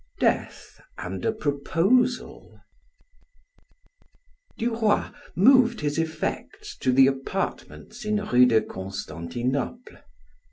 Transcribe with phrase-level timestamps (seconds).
[0.19, 2.59] DEATH AND A PROPOSAL
[4.57, 9.97] Duroy moved his effects to the apartments in Rue de Constantinople.